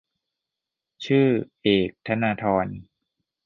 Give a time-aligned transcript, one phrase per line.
[1.05, 1.27] ชื่อ:
[1.61, 2.67] เอก ธนาธร